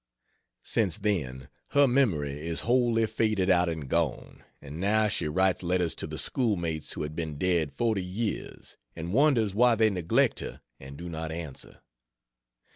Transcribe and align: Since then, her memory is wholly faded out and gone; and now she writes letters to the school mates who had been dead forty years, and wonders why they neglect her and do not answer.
Since 0.63 0.97
then, 0.97 1.47
her 1.77 1.87
memory 1.87 2.47
is 2.47 2.61
wholly 2.61 3.05
faded 3.05 3.51
out 3.51 3.69
and 3.69 3.87
gone; 3.87 4.43
and 4.59 4.79
now 4.79 5.07
she 5.07 5.27
writes 5.27 5.61
letters 5.61 5.93
to 5.97 6.07
the 6.07 6.17
school 6.17 6.55
mates 6.55 6.93
who 6.93 7.03
had 7.03 7.15
been 7.15 7.37
dead 7.37 7.73
forty 7.77 8.03
years, 8.03 8.77
and 8.95 9.13
wonders 9.13 9.53
why 9.53 9.75
they 9.75 9.91
neglect 9.91 10.39
her 10.39 10.61
and 10.79 10.97
do 10.97 11.07
not 11.07 11.31
answer. 11.31 11.81